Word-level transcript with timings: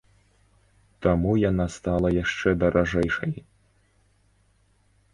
Таму 1.07 1.35
яна 1.49 1.67
стала 1.77 2.13
яшчэ 2.23 2.49
даражэйшай. 2.65 3.39